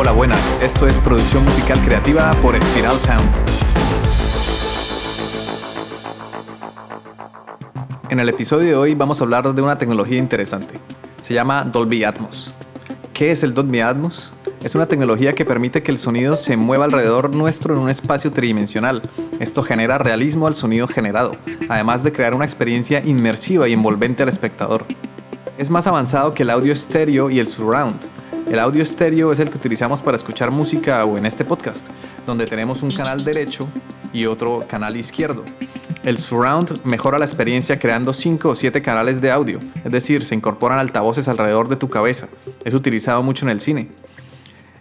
[0.00, 0.56] Hola, buenas.
[0.62, 3.28] Esto es producción musical creativa por Spiral Sound.
[8.08, 10.78] En el episodio de hoy vamos a hablar de una tecnología interesante.
[11.20, 12.54] Se llama Dolby Atmos.
[13.12, 14.30] ¿Qué es el Dolby Atmos?
[14.62, 18.30] Es una tecnología que permite que el sonido se mueva alrededor nuestro en un espacio
[18.30, 19.02] tridimensional.
[19.40, 21.32] Esto genera realismo al sonido generado,
[21.68, 24.86] además de crear una experiencia inmersiva y envolvente al espectador.
[25.58, 27.98] Es más avanzado que el audio estéreo y el surround,
[28.50, 31.88] el audio estéreo es el que utilizamos para escuchar música o en este podcast,
[32.26, 33.68] donde tenemos un canal derecho
[34.12, 35.44] y otro canal izquierdo.
[36.02, 40.34] El surround mejora la experiencia creando 5 o 7 canales de audio, es decir, se
[40.34, 42.28] incorporan altavoces alrededor de tu cabeza.
[42.64, 43.88] Es utilizado mucho en el cine.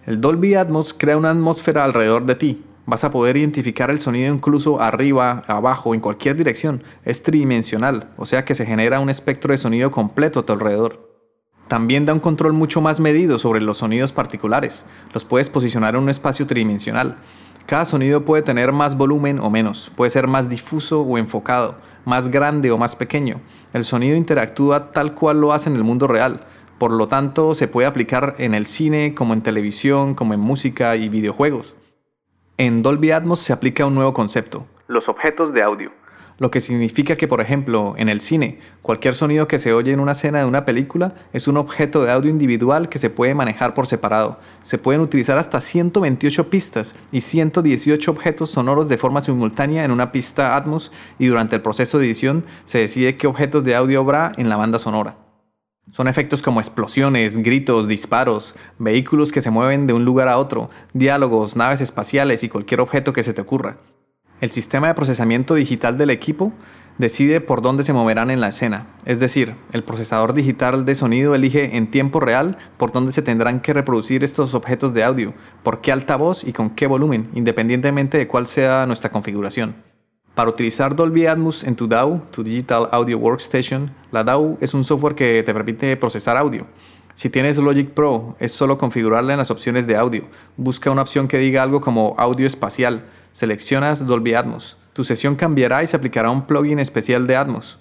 [0.06, 2.64] El Dolby Atmos crea una atmósfera alrededor de ti.
[2.86, 6.84] Vas a poder identificar el sonido incluso arriba, abajo, en cualquier dirección.
[7.04, 11.07] Es tridimensional, o sea que se genera un espectro de sonido completo a tu alrededor.
[11.68, 14.86] También da un control mucho más medido sobre los sonidos particulares.
[15.14, 17.18] Los puedes posicionar en un espacio tridimensional.
[17.66, 21.76] Cada sonido puede tener más volumen o menos, puede ser más difuso o enfocado,
[22.06, 23.42] más grande o más pequeño.
[23.74, 26.46] El sonido interactúa tal cual lo hace en el mundo real.
[26.78, 30.96] Por lo tanto, se puede aplicar en el cine, como en televisión, como en música
[30.96, 31.76] y videojuegos.
[32.56, 35.92] En Dolby Atmos se aplica un nuevo concepto, los objetos de audio
[36.40, 40.00] lo que significa que, por ejemplo, en el cine, cualquier sonido que se oye en
[40.00, 43.74] una escena de una película es un objeto de audio individual que se puede manejar
[43.74, 44.40] por separado.
[44.62, 50.12] Se pueden utilizar hasta 128 pistas y 118 objetos sonoros de forma simultánea en una
[50.12, 54.32] pista Atmos y durante el proceso de edición se decide qué objetos de audio habrá
[54.38, 55.18] en la banda sonora.
[55.90, 60.70] Son efectos como explosiones, gritos, disparos, vehículos que se mueven de un lugar a otro,
[60.94, 63.78] diálogos, naves espaciales y cualquier objeto que se te ocurra.
[64.40, 66.54] El sistema de procesamiento digital del equipo
[67.00, 71.34] decide por dónde se moverán en la escena, es decir, el procesador digital de sonido
[71.34, 75.82] elige en tiempo real por dónde se tendrán que reproducir estos objetos de audio, por
[75.82, 79.76] qué altavoz y con qué volumen, independientemente de cuál sea nuestra configuración.
[80.36, 84.84] Para utilizar Dolby Atmos en tu DAW, tu Digital Audio Workstation, la DAW es un
[84.84, 86.68] software que te permite procesar audio.
[87.16, 90.26] Si tienes Logic Pro, es solo configurarla en las opciones de audio.
[90.56, 94.78] Busca una opción que diga algo como audio espacial Seleccionas Dolby Atmos.
[94.94, 97.80] Tu sesión cambiará y se aplicará un plugin especial de Atmos.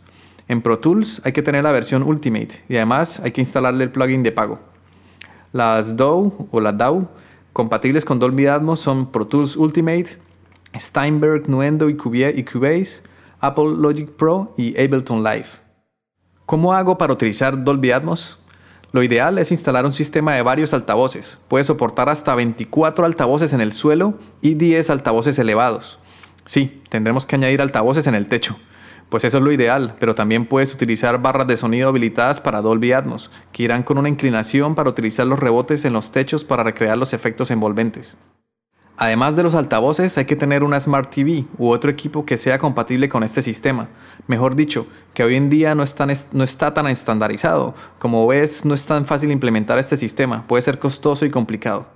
[0.49, 3.91] En Pro Tools hay que tener la versión Ultimate y además hay que instalarle el
[3.91, 4.61] plugin de pago.
[5.53, 7.09] Las DAW o la DAW
[7.53, 10.19] compatibles con Dolby Atmos son Pro Tools Ultimate,
[10.79, 13.03] Steinberg, Nuendo y Cubase,
[13.41, 15.47] Apple Logic Pro y Ableton Live.
[16.45, 18.39] ¿Cómo hago para utilizar Dolby Atmos?
[18.93, 21.39] Lo ideal es instalar un sistema de varios altavoces.
[21.49, 25.99] Puede soportar hasta 24 altavoces en el suelo y 10 altavoces elevados.
[26.45, 28.57] Sí, tendremos que añadir altavoces en el techo.
[29.09, 32.93] Pues eso es lo ideal, pero también puedes utilizar barras de sonido habilitadas para Dolby
[32.93, 36.97] Atmos, que irán con una inclinación para utilizar los rebotes en los techos para recrear
[36.97, 38.17] los efectos envolventes.
[38.99, 42.59] Además de los altavoces, hay que tener una Smart TV u otro equipo que sea
[42.59, 43.89] compatible con este sistema.
[44.27, 45.85] Mejor dicho, que hoy en día no,
[46.33, 47.75] no, está tan estandarizado.
[47.99, 51.89] Como ves, no es tan fácil implementar este sistema, puede ser costoso y complicado.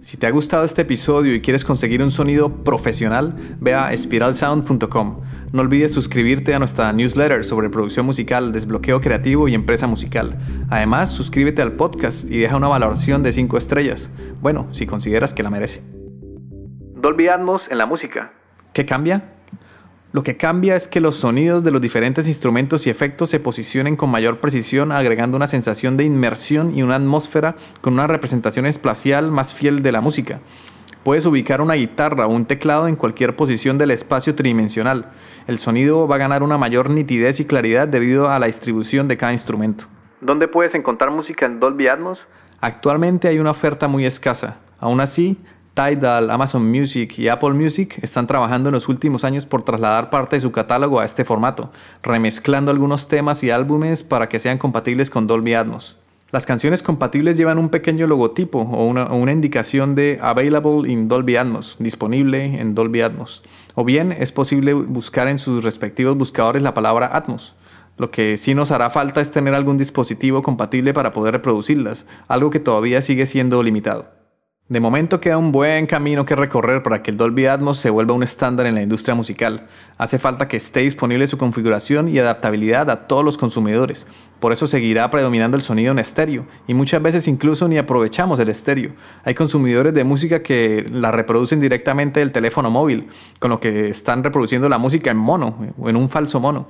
[0.00, 5.20] Si te ha gustado este episodio y quieres conseguir un sonido profesional, ve a spiralsound.com.
[5.52, 10.38] No olvides suscribirte a nuestra newsletter sobre producción musical, desbloqueo creativo y empresa musical.
[10.68, 14.10] Además, suscríbete al podcast y deja una valoración de 5 estrellas.
[14.40, 15.97] Bueno, si consideras que la merece.
[17.00, 18.32] Dolby Atmos en la música.
[18.72, 19.22] ¿Qué cambia?
[20.10, 23.94] Lo que cambia es que los sonidos de los diferentes instrumentos y efectos se posicionen
[23.94, 29.30] con mayor precisión, agregando una sensación de inmersión y una atmósfera con una representación espacial
[29.30, 30.40] más fiel de la música.
[31.04, 35.12] Puedes ubicar una guitarra o un teclado en cualquier posición del espacio tridimensional.
[35.46, 39.16] El sonido va a ganar una mayor nitidez y claridad debido a la distribución de
[39.16, 39.84] cada instrumento.
[40.20, 42.26] ¿Dónde puedes encontrar música en Dolby Atmos?
[42.60, 44.58] Actualmente hay una oferta muy escasa.
[44.80, 45.38] Aún así,
[45.78, 50.34] Tidal, Amazon Music y Apple Music están trabajando en los últimos años por trasladar parte
[50.34, 51.70] de su catálogo a este formato,
[52.02, 55.96] remezclando algunos temas y álbumes para que sean compatibles con Dolby Atmos.
[56.32, 61.76] Las canciones compatibles llevan un pequeño logotipo o una, indicación de Available in Dolby Atmos,
[61.78, 63.44] disponible en Dolby Atmos.
[63.76, 67.54] O bien es posible buscar en sus respectivos buscadores la palabra Atmos.
[67.98, 72.50] Lo que sí nos hará falta es tener algún dispositivo compatible para poder reproducirlas, algo
[72.50, 74.17] que todavía sigue siendo limitado.
[74.68, 78.12] De momento queda un buen camino que recorrer para que el Dolby Atmos se vuelva
[78.12, 79.66] un estándar en la industria musical.
[79.96, 84.06] Hace falta que esté disponible su configuración y adaptabilidad a todos los consumidores.
[84.40, 88.50] Por eso seguirá predominando el sonido en estéreo y muchas veces incluso ni aprovechamos el
[88.50, 88.92] estéreo.
[89.24, 94.22] Hay consumidores de música que la reproducen directamente del teléfono móvil, con lo que están
[94.22, 96.66] reproduciendo la música en mono o en un falso mono.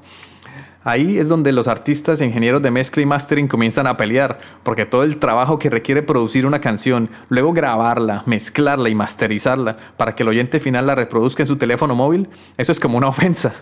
[0.88, 4.86] Ahí es donde los artistas e ingenieros de mezcla y mastering comienzan a pelear, porque
[4.86, 10.22] todo el trabajo que requiere producir una canción, luego grabarla, mezclarla y masterizarla para que
[10.22, 13.52] el oyente final la reproduzca en su teléfono móvil, eso es como una ofensa.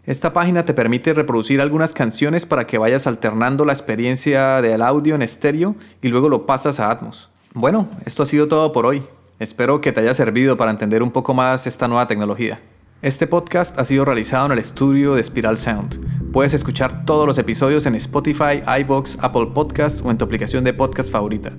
[0.05, 5.15] Esta página te permite reproducir algunas canciones para que vayas alternando la experiencia del audio
[5.15, 7.31] en estéreo y luego lo pasas a Atmos.
[7.55, 9.01] Bueno, esto ha sido todo por hoy.
[9.39, 12.61] Espero que te haya servido para entender un poco más esta nueva tecnología.
[13.01, 16.31] Este podcast ha sido realizado en el estudio de Spiral Sound.
[16.31, 20.73] Puedes escuchar todos los episodios en Spotify, iBox, Apple Podcasts o en tu aplicación de
[20.73, 21.51] podcast favorita.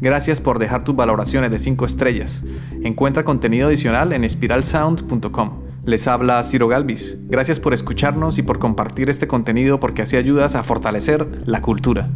[0.00, 2.42] Gracias por dejar tus valoraciones de 5 estrellas.
[2.82, 5.69] Encuentra contenido adicional en spiralsound.com.
[5.84, 7.18] Les habla Ciro Galvis.
[7.28, 12.10] Gracias por escucharnos y por compartir este contenido porque así ayudas a fortalecer la cultura.